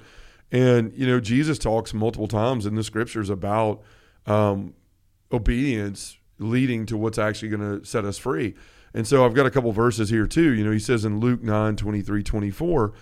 [0.52, 3.82] And, you know, Jesus talks multiple times in the scriptures about
[4.26, 4.76] um,
[5.32, 8.54] obedience leading to what's actually going to set us free.
[8.94, 10.54] And so I've got a couple verses here too.
[10.54, 12.94] You know, he says in Luke 9 23, 24,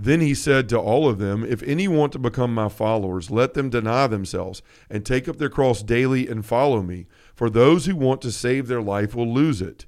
[0.00, 3.54] Then he said to all of them, If any want to become my followers, let
[3.54, 7.06] them deny themselves and take up their cross daily and follow me.
[7.34, 9.86] For those who want to save their life will lose it,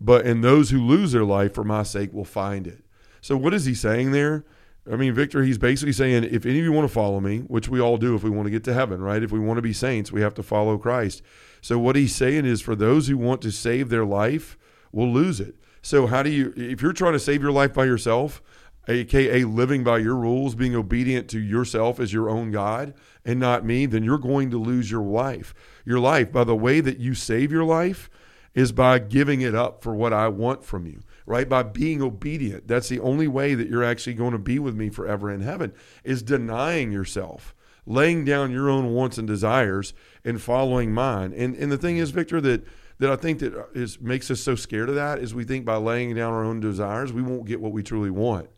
[0.00, 2.84] but and those who lose their life for my sake will find it.
[3.20, 4.44] So what is he saying there?
[4.90, 7.68] I mean, Victor, he's basically saying if any of you want to follow me, which
[7.68, 9.22] we all do if we want to get to heaven, right?
[9.22, 11.22] If we want to be saints, we have to follow Christ.
[11.60, 14.58] So what he's saying is for those who want to save their life
[14.90, 15.54] will lose it.
[15.80, 18.42] So how do you if you're trying to save your life by yourself,
[18.88, 23.64] aka living by your rules, being obedient to yourself as your own God and not
[23.64, 25.54] me, then you're going to lose your life.
[25.84, 28.08] Your life by the way that you save your life
[28.54, 31.48] is by giving it up for what I want from you, right?
[31.48, 32.66] By being obedient.
[32.66, 35.72] That's the only way that you're actually going to be with me forever in heaven
[36.02, 37.54] is denying yourself,
[37.86, 39.92] laying down your own wants and desires
[40.24, 41.32] and following mine.
[41.36, 42.66] And and the thing is, Victor, that
[42.98, 45.76] that I think that is makes us so scared of that is we think by
[45.76, 48.48] laying down our own desires, we won't get what we truly want.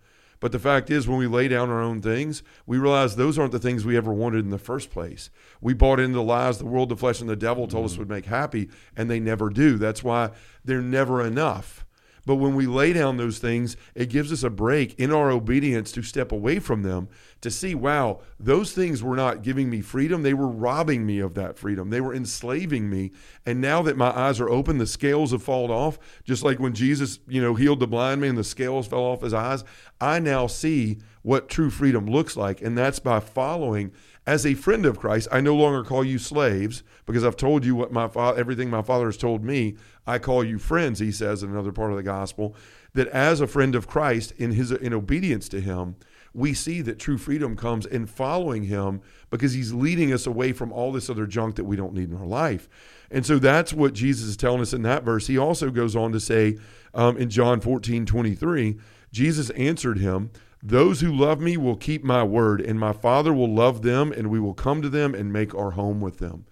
[0.40, 3.52] But the fact is, when we lay down our own things, we realize those aren't
[3.52, 5.30] the things we ever wanted in the first place.
[5.60, 7.94] We bought into the lies the world, the flesh, and the devil told mm-hmm.
[7.94, 9.76] us would make happy, and they never do.
[9.76, 10.30] That's why
[10.64, 11.84] they're never enough.
[12.26, 15.92] But when we lay down those things, it gives us a break in our obedience
[15.92, 17.08] to step away from them
[17.40, 20.22] to see, wow, those things were not giving me freedom.
[20.22, 21.90] They were robbing me of that freedom.
[21.90, 23.12] They were enslaving me.
[23.46, 25.98] And now that my eyes are open, the scales have fallen off.
[26.24, 29.34] Just like when Jesus, you know, healed the blind man, the scales fell off his
[29.34, 29.64] eyes.
[30.00, 32.60] I now see what true freedom looks like.
[32.60, 33.92] And that's by following
[34.26, 37.74] as a friend of Christ, I no longer call you slaves because I've told you
[37.74, 39.76] what my fa- everything my father has told me.
[40.06, 42.54] I call you friends, he says in another part of the gospel.
[42.94, 45.96] That as a friend of Christ, in his in obedience to him,
[46.32, 50.72] we see that true freedom comes in following him because he's leading us away from
[50.72, 52.68] all this other junk that we don't need in our life.
[53.10, 55.26] And so that's what Jesus is telling us in that verse.
[55.26, 56.58] He also goes on to say
[56.94, 58.76] um, in John 14, 23,
[59.12, 60.30] Jesus answered him,
[60.62, 64.28] those who love me will keep my word, and my Father will love them, and
[64.28, 66.44] we will come to them and make our home with them.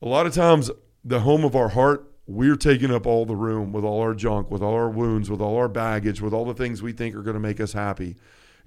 [0.00, 0.70] A lot of times,
[1.04, 4.50] the home of our heart, we're taking up all the room with all our junk,
[4.50, 7.22] with all our wounds, with all our baggage, with all the things we think are
[7.22, 8.16] going to make us happy.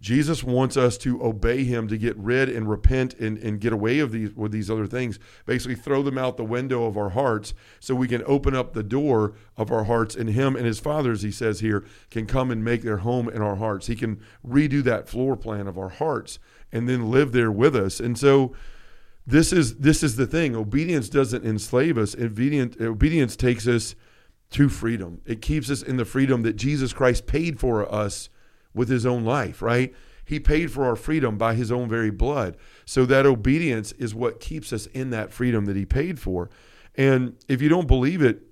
[0.02, 4.00] Jesus wants us to obey him to get rid and repent and, and get away
[4.00, 5.20] of these with these other things.
[5.46, 8.82] Basically throw them out the window of our hearts so we can open up the
[8.82, 12.66] door of our hearts and him and his fathers, he says here, can come and
[12.66, 13.86] make their home in our hearts.
[13.86, 16.40] He can redo that floor plan of our hearts
[16.72, 18.00] and then live there with us.
[18.00, 18.56] And so
[19.32, 20.56] this is this is the thing.
[20.56, 22.16] Obedience doesn't enslave us.
[22.16, 23.96] Obedience, obedience takes us
[24.52, 25.22] to freedom.
[25.26, 28.30] It keeps us in the freedom that Jesus Christ paid for us
[28.74, 29.94] with his own life, right?
[30.26, 32.58] He paid for our freedom by his own very blood.
[32.86, 36.50] So that obedience is what keeps us in that freedom that he paid for.
[36.96, 38.44] And if you don't believe it,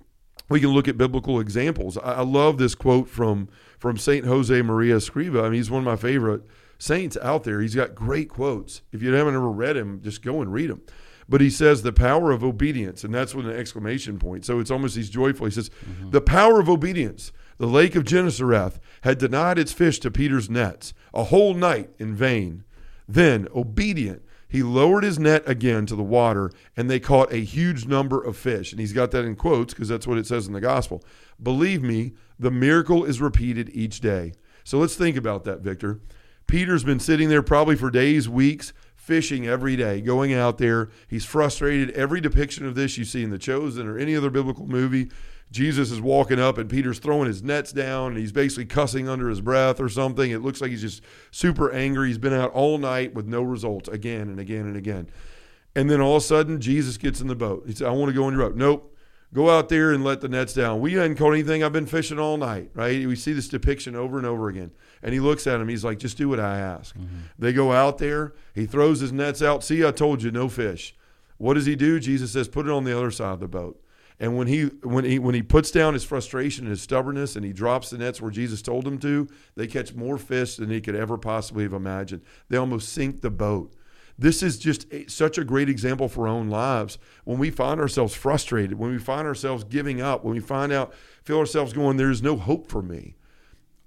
[0.48, 1.98] we can look at biblical examples.
[1.98, 5.42] I, love this quote from from Saint Jose Maria Escriva.
[5.42, 6.42] I mean, he's one of my favorite
[6.80, 7.62] saints out there.
[7.62, 8.82] He's got great quotes.
[8.92, 10.82] If you haven't ever read him, just go and read them.
[11.28, 14.46] But he says the power of obedience, and that's with an exclamation point.
[14.46, 15.46] So it's almost he's joyful.
[15.46, 16.10] He says, mm-hmm.
[16.10, 20.94] the power of obedience the lake of Gennesareth had denied its fish to Peter's nets
[21.14, 22.64] a whole night in vain.
[23.08, 27.86] Then, obedient, he lowered his net again to the water, and they caught a huge
[27.86, 28.72] number of fish.
[28.72, 31.04] And he's got that in quotes because that's what it says in the gospel.
[31.42, 34.32] Believe me, the miracle is repeated each day.
[34.64, 36.00] So let's think about that, Victor.
[36.50, 40.90] Peter's been sitting there probably for days, weeks, fishing every day, going out there.
[41.08, 41.92] He's frustrated.
[41.92, 45.12] Every depiction of this you see in The Chosen or any other biblical movie,
[45.52, 49.30] Jesus is walking up and Peter's throwing his nets down and he's basically cussing under
[49.30, 50.32] his breath or something.
[50.32, 52.08] It looks like he's just super angry.
[52.08, 55.08] He's been out all night with no results again and again and again.
[55.76, 57.64] And then all of a sudden, Jesus gets in the boat.
[57.68, 58.58] He said, I want to go on your boat.
[58.58, 58.96] Nope.
[59.32, 60.80] Go out there and let the nets down.
[60.80, 61.64] We hadn't caught anything.
[61.64, 63.06] I've been fishing all night, right?
[63.06, 64.72] We see this depiction over and over again.
[65.04, 65.68] And he looks at him.
[65.68, 66.96] He's like, just do what I ask.
[66.98, 67.18] Mm-hmm.
[67.38, 68.34] They go out there.
[68.56, 69.64] He throws his nets out.
[69.64, 70.96] See, I told you, no fish.
[71.38, 72.00] What does he do?
[72.00, 73.80] Jesus says, put it on the other side of the boat.
[74.20, 77.46] And when he when he when he puts down his frustration and his stubbornness and
[77.46, 80.82] he drops the nets where Jesus told him to, they catch more fish than he
[80.82, 82.24] could ever possibly have imagined.
[82.50, 83.74] They almost sink the boat.
[84.20, 86.98] This is just a, such a great example for our own lives.
[87.24, 90.94] When we find ourselves frustrated, when we find ourselves giving up, when we find out
[91.24, 93.16] feel ourselves going, there's no hope for me.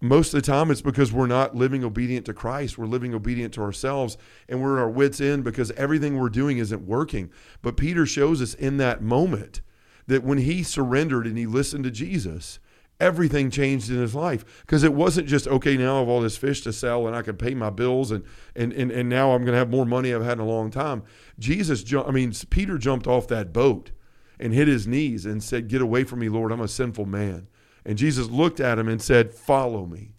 [0.00, 2.78] Most of the time, it's because we're not living obedient to Christ.
[2.78, 4.16] We're living obedient to ourselves,
[4.48, 7.30] and we're at our wits' end because everything we're doing isn't working.
[7.60, 9.60] But Peter shows us in that moment
[10.06, 12.58] that when he surrendered and he listened to Jesus,
[13.02, 14.62] everything changed in his life.
[14.62, 17.22] Because it wasn't just okay now i have all this fish to sell and i
[17.22, 20.14] can pay my bills and and and, and now i'm going to have more money
[20.14, 21.02] i've had in a long time.
[21.38, 23.90] Jesus i mean peter jumped off that boat
[24.38, 27.48] and hit his knees and said get away from me lord i'm a sinful man.
[27.84, 30.14] And jesus looked at him and said follow me.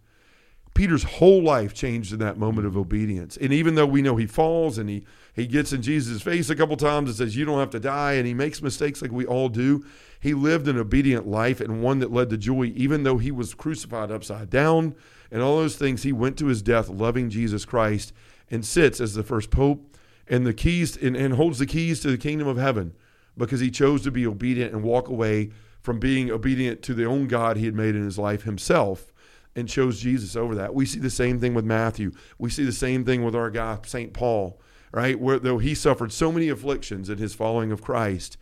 [0.74, 3.36] Peter's whole life changed in that moment of obedience.
[3.36, 6.54] And even though we know he falls and he he gets in Jesus' face a
[6.54, 9.26] couple times and says, You don't have to die, and he makes mistakes like we
[9.26, 9.84] all do,
[10.24, 13.52] he lived an obedient life and one that led to joy, even though he was
[13.52, 14.94] crucified upside down
[15.30, 16.02] and all those things.
[16.02, 18.14] He went to his death loving Jesus Christ
[18.50, 22.10] and sits as the first pope and the keys and, and holds the keys to
[22.10, 22.94] the kingdom of heaven
[23.36, 25.50] because he chose to be obedient and walk away
[25.82, 29.12] from being obedient to the own God he had made in his life himself
[29.54, 30.74] and chose Jesus over that.
[30.74, 32.12] We see the same thing with Matthew.
[32.38, 34.14] We see the same thing with our guy, St.
[34.14, 34.58] Paul,
[34.90, 35.20] right?
[35.20, 38.38] Where though he suffered so many afflictions in his following of Christ,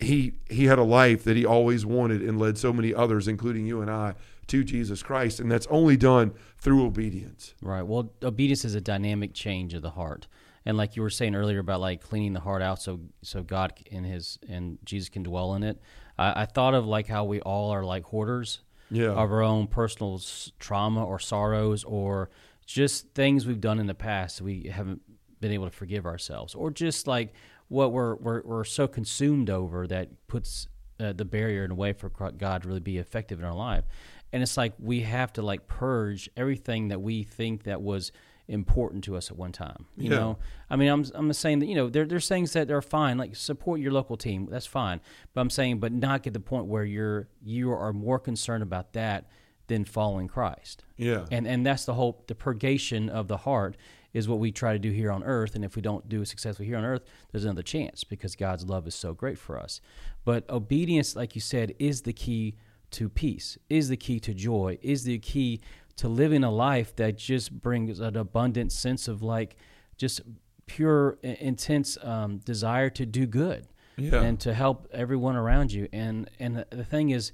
[0.00, 3.66] he he had a life that he always wanted and led so many others, including
[3.66, 4.14] you and I,
[4.48, 5.40] to Jesus Christ.
[5.40, 7.54] And that's only done through obedience.
[7.62, 7.82] Right.
[7.82, 10.26] Well, obedience is a dynamic change of the heart.
[10.66, 13.72] And like you were saying earlier about like cleaning the heart out so so God
[13.90, 15.80] and his and Jesus can dwell in it.
[16.18, 18.60] I, I thought of like how we all are like hoarders
[18.90, 19.10] Yeah.
[19.12, 20.20] of our own personal
[20.58, 22.28] trauma or sorrows or
[22.66, 25.00] just things we've done in the past we haven't
[25.40, 27.32] been able to forgive ourselves or just like
[27.70, 30.68] what we're we're, we're so consumed over that puts
[31.00, 33.84] uh, the barrier in the way for God to really be effective in our life
[34.32, 38.12] and it's like we have to like purge everything that we think that was
[38.48, 40.16] important to us at one time you Yeah.
[40.18, 43.18] know I mean, I'm I'm saying that you know there there's things that are fine,
[43.18, 45.00] like support your local team, that's fine.
[45.32, 48.92] But I'm saying, but not get the point where you're you are more concerned about
[48.92, 49.26] that
[49.66, 50.84] than following Christ.
[50.96, 51.26] Yeah.
[51.32, 53.76] And and that's the whole the purgation of the heart
[54.12, 55.54] is what we try to do here on earth.
[55.54, 58.64] And if we don't do it successfully here on earth, there's another chance because God's
[58.66, 59.80] love is so great for us.
[60.24, 62.56] But obedience, like you said, is the key
[62.92, 65.60] to peace, is the key to joy, is the key
[65.96, 69.56] to living a life that just brings an abundant sense of like
[69.96, 70.20] just
[70.66, 74.22] pure, intense um, desire to do good Yeah.
[74.22, 75.88] and to help everyone around you.
[75.92, 77.32] And and the- the thing is,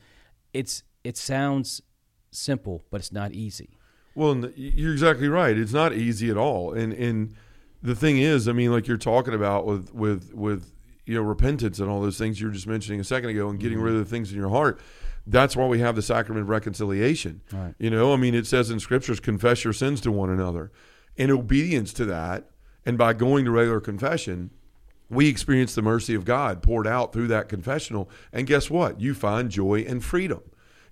[0.52, 1.80] it's it sounds
[2.32, 3.75] simple, but it's not easy.
[4.16, 5.56] Well, you're exactly right.
[5.56, 6.72] It's not easy at all.
[6.72, 7.34] And and
[7.82, 10.72] the thing is, I mean, like you're talking about with with with
[11.04, 13.60] you know repentance and all those things you were just mentioning a second ago, and
[13.60, 13.86] getting mm-hmm.
[13.86, 14.80] rid of the things in your heart.
[15.26, 17.42] That's why we have the sacrament of reconciliation.
[17.52, 17.74] Right.
[17.78, 20.70] You know, I mean, it says in scriptures, confess your sins to one another.
[21.16, 22.50] In obedience to that,
[22.86, 24.50] and by going to regular confession,
[25.10, 28.08] we experience the mercy of God poured out through that confessional.
[28.32, 29.00] And guess what?
[29.00, 30.42] You find joy and freedom.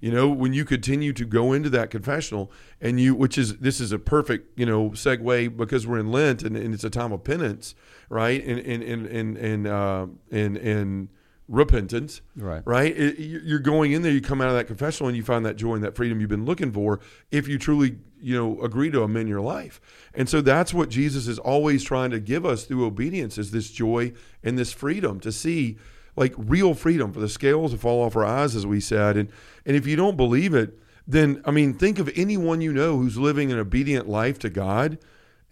[0.05, 3.81] You know, when you continue to go into that confessional and you, which is, this
[3.81, 7.11] is a perfect, you know, segue because we're in Lent and, and it's a time
[7.11, 7.75] of penance,
[8.11, 8.45] right?
[8.45, 11.09] And, and, and, and, and, uh, and, and
[11.49, 12.61] repentance, Right.
[12.67, 12.95] right?
[12.95, 15.47] It, you- you're going in there, you come out of that confessional and you find
[15.47, 18.91] that joy and that freedom you've been looking for if you truly, you know, agree
[18.91, 19.81] to amend your life.
[20.13, 23.71] And so that's what Jesus is always trying to give us through obedience is this
[23.71, 24.13] joy
[24.43, 25.79] and this freedom to see
[26.17, 29.17] like real freedom for the scales to fall off our eyes, as we said.
[29.17, 29.31] And
[29.67, 33.19] and if you don't believe it, then I mean, think of anyone you know who's
[33.19, 34.99] living an obedient life to God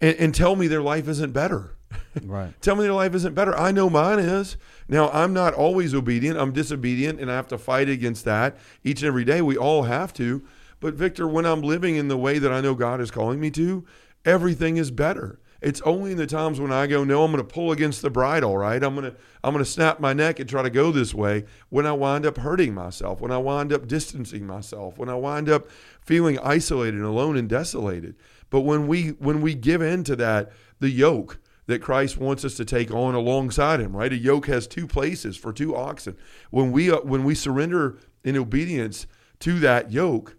[0.01, 1.75] and, and tell me their life isn't better.
[2.23, 2.53] Right.
[2.61, 3.57] Tell me their life isn't better.
[3.57, 4.57] I know mine is.
[4.87, 6.37] Now, I'm not always obedient.
[6.37, 9.41] I'm disobedient, and I have to fight against that each and every day.
[9.41, 10.43] We all have to.
[10.79, 13.49] But, Victor, when I'm living in the way that I know God is calling me
[13.51, 13.83] to,
[14.25, 15.39] everything is better.
[15.63, 18.09] It's only in the times when I go, no, I'm going to pull against the
[18.09, 18.83] bridle, right?
[18.83, 21.45] I'm going to I'm going to snap my neck and try to go this way.
[21.69, 25.49] When I wind up hurting myself, when I wind up distancing myself, when I wind
[25.49, 25.67] up
[26.01, 28.15] feeling isolated and alone and desolated.
[28.49, 32.55] But when we when we give in to that, the yoke that Christ wants us
[32.55, 34.11] to take on alongside him, right?
[34.11, 36.17] A yoke has two places for two oxen.
[36.51, 39.07] When we uh, when we surrender in obedience
[39.39, 40.35] to that yoke,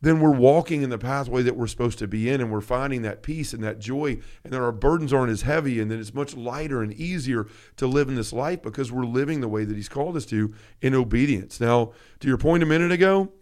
[0.00, 3.02] then we're walking in the pathway that we're supposed to be in and we're finding
[3.02, 6.14] that peace and that joy and that our burdens aren't as heavy and then it's
[6.14, 9.76] much lighter and easier to live in this life because we're living the way that
[9.76, 11.60] he's called us to in obedience.
[11.60, 13.32] Now, to your point a minute ago,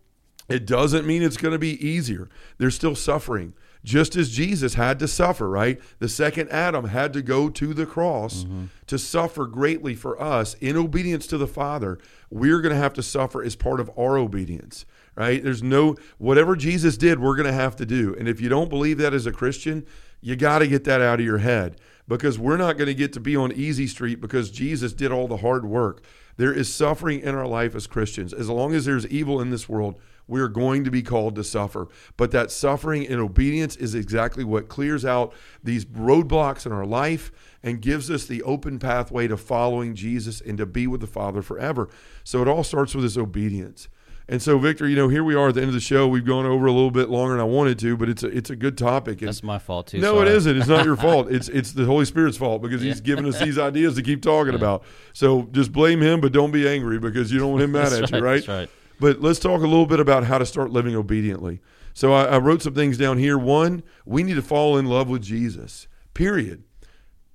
[0.49, 2.29] it doesn't mean it's going to be easier.
[2.59, 3.55] There's still suffering.
[3.85, 5.81] Just as Jesus had to suffer, right?
[6.01, 8.65] The second Adam had to go to the cross mm-hmm.
[8.89, 11.99] to suffer greatly for us in obedience to the Father.
[12.29, 14.87] We're going to have to suffer as part of our obedience,
[15.17, 15.43] right?
[15.43, 18.15] There's no, whatever Jesus did, we're going to have to do.
[18.19, 19.87] And if you don't believe that as a Christian,
[20.21, 23.13] you got to get that out of your head because we're not going to get
[23.15, 26.05] to be on easy street because Jesus did all the hard work.
[26.37, 28.33] There is suffering in our life as Christians.
[28.33, 29.99] As long as there's evil in this world,
[30.29, 31.89] we're going to be called to suffer.
[32.17, 37.33] But that suffering and obedience is exactly what clears out these roadblocks in our life
[37.63, 41.43] and gives us the open pathway to following Jesus and to be with the Father
[41.43, 41.89] forever.
[42.25, 43.89] So it all starts with this obedience.
[44.29, 46.09] And so, Victor, you know, here we are at the end of the show.
[46.09, 48.51] We've gone over a little bit longer than I wanted to, but it's a, it's
[48.51, 49.21] a good topic.
[49.21, 49.99] And That's my fault too.
[49.99, 50.37] no, it sorry.
[50.37, 50.57] isn't.
[50.59, 51.31] It's not your fault.
[51.31, 54.55] It's it's the Holy Spirit's fault because He's given us these ideas to keep talking
[54.55, 54.83] about.
[55.13, 58.11] So just blame Him, but don't be angry because you don't want Him mad at
[58.11, 58.35] you, right, right?
[58.37, 58.71] that's right.
[58.99, 61.61] But let's talk a little bit about how to start living obediently.
[61.95, 63.39] So I, I wrote some things down here.
[63.39, 65.87] One, we need to fall in love with Jesus.
[66.15, 66.65] Period.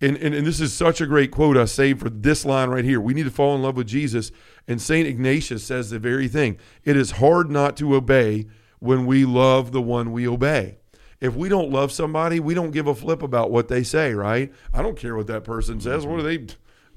[0.02, 2.84] And, and, and this is such a great quote I saved for this line right
[2.84, 2.99] here.
[2.99, 4.32] We need to fall in love with Jesus.
[4.68, 5.08] And St.
[5.08, 6.58] Ignatius says the very thing.
[6.84, 8.47] It is hard not to obey
[8.80, 10.80] when we love the one we obey.
[11.20, 14.52] If we don't love somebody, we don't give a flip about what they say, right?
[14.74, 16.06] I don't care what that person says.
[16.06, 16.47] What are they?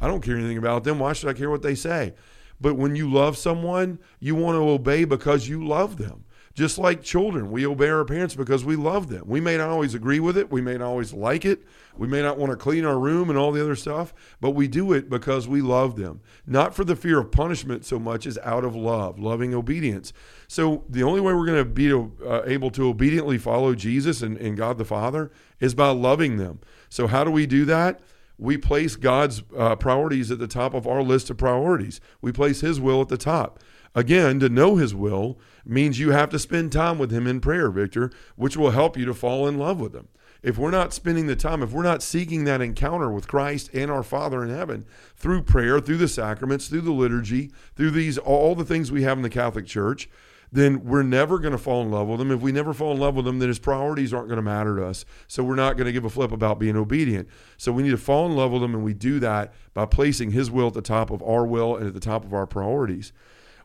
[0.01, 0.99] I don't care anything about them.
[0.99, 2.15] Why should I care what they say?
[2.59, 6.25] But when you love someone, you want to obey because you love them.
[6.55, 9.25] Just like children, we obey our parents because we love them.
[9.27, 11.65] We may not always agree with it, we may not always like it,
[11.97, 14.69] we may not want to clean our room and all the other stuff, but we
[14.69, 16.21] do it because we love them.
[16.47, 20.13] Not for the fear of punishment so much as out of love, loving obedience.
[20.47, 24.37] So the only way we're going to be uh, able to obediently follow Jesus and,
[24.39, 26.61] and God the Father is by loving them.
[26.89, 28.01] So, how do we do that?
[28.39, 32.01] we place God's uh, priorities at the top of our list of priorities.
[32.21, 33.61] We place His will at the top.
[33.95, 37.71] Again, to know His will means you have to spend time with Him in prayer,
[37.71, 40.09] Victor, which will help you to fall in love with Him.
[40.43, 43.91] If we're not spending the time, if we're not seeking that encounter with Christ and
[43.91, 44.85] our Father in heaven
[45.17, 49.17] through prayer, through the sacraments, through the liturgy, through these all the things we have
[49.17, 50.09] in the Catholic Church,
[50.55, 52.31] then we're never going to fall in love with him.
[52.31, 54.77] If we never fall in love with him, then his priorities aren't going to matter
[54.77, 55.05] to us.
[55.27, 57.29] So we're not going to give a flip about being obedient.
[57.57, 60.31] So we need to fall in love with him, and we do that by placing
[60.31, 63.13] his will at the top of our will and at the top of our priorities.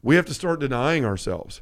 [0.01, 1.61] We have to start denying ourselves.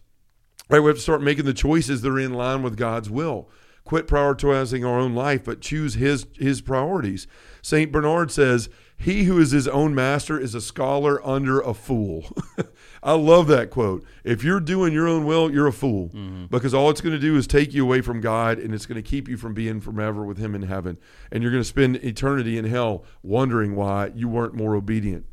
[0.70, 0.80] Right?
[0.80, 3.50] We have to start making the choices that are in line with God's will.
[3.86, 7.26] Quit prioritizing our own life, but choose his his priorities.
[7.62, 12.26] Saint Bernard says, "He who is his own master is a scholar under a fool."
[13.04, 14.04] I love that quote.
[14.26, 16.48] If you're doing your own will, you're a fool mm-hmm.
[16.48, 19.02] because all it's going to do is take you away from God and it's going
[19.02, 20.98] to keep you from being forever with Him in heaven.
[21.32, 25.26] And you're going to spend eternity in hell wondering why you weren't more obedient.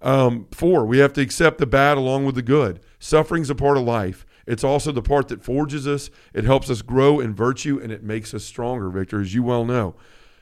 [0.00, 2.80] Um, four, we have to accept the bad along with the good.
[3.00, 4.24] Suffering's a part of life.
[4.48, 6.08] It's also the part that forges us.
[6.32, 9.66] It helps us grow in virtue and it makes us stronger, Victor, as you well
[9.66, 9.94] know.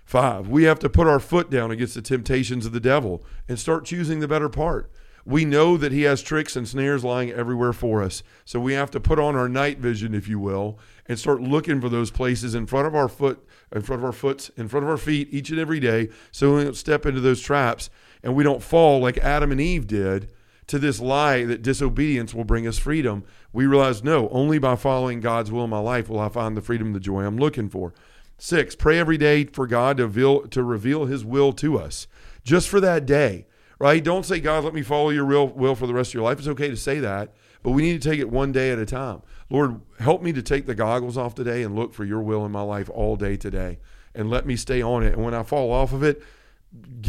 [0.05, 3.59] Five, we have to put our foot down against the temptations of the devil and
[3.59, 4.93] start choosing the better part.
[5.25, 8.23] We know that he has tricks and snares lying everywhere for us.
[8.45, 11.81] So we have to put on our night vision, if you will, and start looking
[11.81, 13.45] for those places in front of our foot,
[13.75, 16.55] in front of our foots, in front of our feet each and every day so
[16.55, 17.91] we don't step into those traps
[18.23, 20.31] and we don't fall like Adam and Eve did
[20.67, 25.21] to this lie that disobedience will bring us freedom, we realize no, only by following
[25.21, 27.95] God's will in my life will I find the freedom, the joy I'm looking for.
[28.39, 32.07] Six, pray every day for God to reveal, to reveal His will to us,
[32.45, 33.47] just for that day,
[33.79, 34.03] right?
[34.03, 36.39] Don't say, God, let me follow your real will for the rest of your life.
[36.39, 38.87] It's okay to say that, but we need to take it one day at a
[38.87, 39.23] time.
[39.49, 42.53] Lord, help me to take the goggles off today and look for your will in
[42.53, 43.79] my life all day today,
[44.15, 45.15] and let me stay on it.
[45.15, 46.23] And when I fall off of it,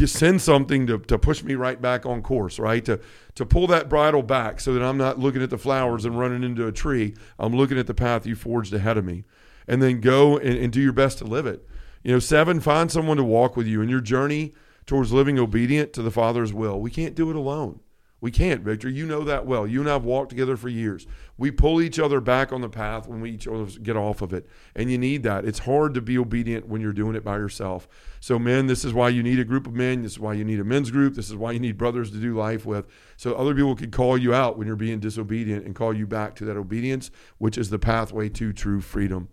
[0.06, 2.84] send something to, to push me right back on course, right?
[2.84, 3.00] To
[3.34, 6.42] to pull that bridle back so that I'm not looking at the flowers and running
[6.42, 7.14] into a tree.
[7.38, 9.24] I'm looking at the path you forged ahead of me.
[9.66, 11.66] And then go and, and do your best to live it.
[12.02, 14.54] You know, seven, find someone to walk with you in your journey
[14.86, 16.80] towards living obedient to the Father's will.
[16.80, 17.80] We can't do it alone.
[18.20, 18.88] We can't, Victor.
[18.88, 19.64] You know that well.
[19.64, 21.06] You and I have walked together for years.
[21.36, 23.46] We pull each other back on the path when we each
[23.82, 24.48] get off of it.
[24.74, 25.44] And you need that.
[25.44, 27.86] It's hard to be obedient when you're doing it by yourself.
[28.18, 30.02] So, men, this is why you need a group of men.
[30.02, 31.14] This is why you need a men's group.
[31.14, 32.88] This is why you need brothers to do life with.
[33.16, 36.34] So other people can call you out when you're being disobedient and call you back
[36.36, 39.28] to that obedience, which is the pathway to true freedom.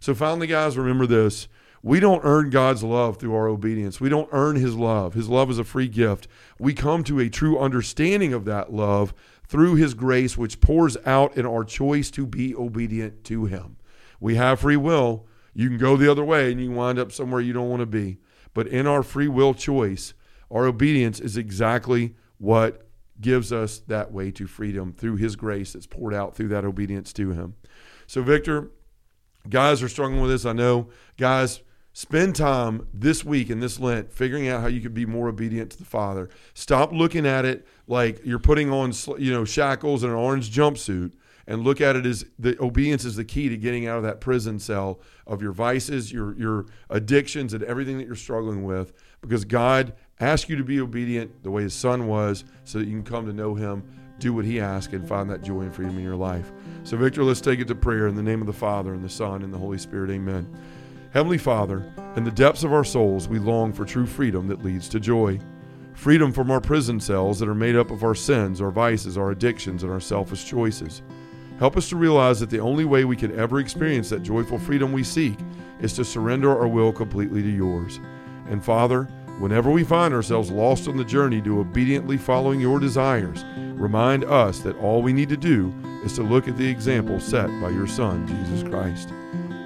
[0.00, 1.46] So finally, guys, remember this.
[1.84, 4.00] We don't earn God's love through our obedience.
[4.00, 5.12] We don't earn His love.
[5.12, 6.26] His love is a free gift.
[6.58, 9.12] We come to a true understanding of that love
[9.46, 13.76] through His grace, which pours out in our choice to be obedient to Him.
[14.18, 15.26] We have free will.
[15.52, 17.86] You can go the other way and you wind up somewhere you don't want to
[17.86, 18.16] be.
[18.54, 20.14] But in our free will choice,
[20.50, 22.88] our obedience is exactly what
[23.20, 27.12] gives us that way to freedom through His grace that's poured out through that obedience
[27.12, 27.56] to Him.
[28.06, 28.70] So, Victor,
[29.50, 30.46] guys are struggling with this.
[30.46, 31.60] I know, guys
[31.96, 35.70] Spend time this week in this Lent figuring out how you could be more obedient
[35.70, 36.28] to the Father.
[36.52, 41.12] Stop looking at it like you're putting on, you know, shackles and an orange jumpsuit,
[41.46, 44.20] and look at it as the obedience is the key to getting out of that
[44.20, 48.92] prison cell of your vices, your your addictions, and everything that you're struggling with.
[49.20, 52.90] Because God asked you to be obedient the way His Son was, so that you
[52.90, 53.84] can come to know Him,
[54.18, 56.50] do what He asked, and find that joy and freedom in your life.
[56.82, 59.08] So, Victor, let's take it to prayer in the name of the Father and the
[59.08, 60.10] Son and the Holy Spirit.
[60.10, 60.52] Amen.
[61.14, 61.84] Heavenly Father,
[62.16, 65.38] in the depths of our souls, we long for true freedom that leads to joy.
[65.92, 69.30] Freedom from our prison cells that are made up of our sins, our vices, our
[69.30, 71.02] addictions, and our selfish choices.
[71.60, 74.92] Help us to realize that the only way we can ever experience that joyful freedom
[74.92, 75.38] we seek
[75.80, 78.00] is to surrender our will completely to yours.
[78.48, 79.04] And Father,
[79.38, 83.44] whenever we find ourselves lost on the journey to obediently following your desires,
[83.76, 85.72] remind us that all we need to do
[86.04, 89.10] is to look at the example set by your Son, Jesus Christ.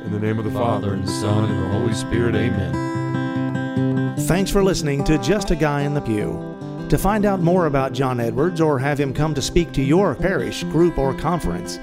[0.09, 4.17] In the name of the Father, and the Son, and the Holy Spirit, amen.
[4.21, 6.57] Thanks for listening to Just a Guy in the Pew.
[6.89, 10.15] To find out more about John Edwards or have him come to speak to your
[10.15, 11.79] parish, group, or conference,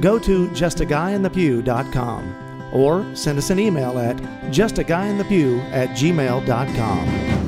[0.00, 4.16] go to justaguyinthepew.com or send us an email at
[4.46, 7.45] justaguyinthepew at gmail.com.